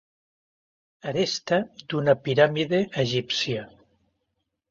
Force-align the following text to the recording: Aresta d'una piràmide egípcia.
Aresta 1.11 1.59
d'una 1.93 2.15
piràmide 2.29 2.79
egípcia. 3.05 3.67